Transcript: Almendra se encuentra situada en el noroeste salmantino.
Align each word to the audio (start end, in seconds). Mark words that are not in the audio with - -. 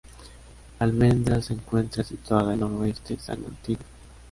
Almendra 0.79 1.43
se 1.43 1.53
encuentra 1.53 2.03
situada 2.03 2.55
en 2.55 2.63
el 2.63 2.71
noroeste 2.71 3.19
salmantino. 3.19 3.81